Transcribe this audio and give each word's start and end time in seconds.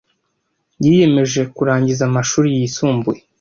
Yiyemeje 0.83 1.41
kurangiza 1.55 2.01
amashuri 2.09 2.47
yisumbuye. 2.57 3.19